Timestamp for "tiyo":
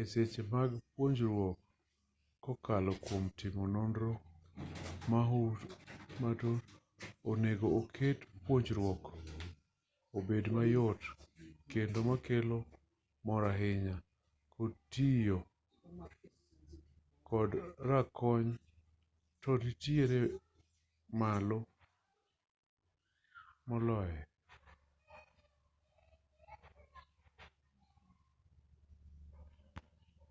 14.92-15.38